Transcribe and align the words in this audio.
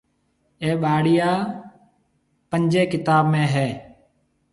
اَي 0.61 0.71
ٻاݪيا 0.81 1.31
پنجهيَ 2.49 2.83
ڪتاب 2.91 3.23
۾ 3.33 3.43
هيَ۔ 3.53 3.67